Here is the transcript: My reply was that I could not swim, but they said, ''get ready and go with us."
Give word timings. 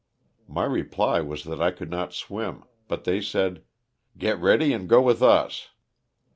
My 0.47 0.65
reply 0.65 1.21
was 1.21 1.43
that 1.43 1.61
I 1.61 1.69
could 1.69 1.91
not 1.91 2.11
swim, 2.11 2.63
but 2.87 3.03
they 3.03 3.21
said, 3.21 3.63
''get 4.17 4.41
ready 4.41 4.73
and 4.73 4.89
go 4.89 4.99
with 4.99 5.21
us." 5.21 5.69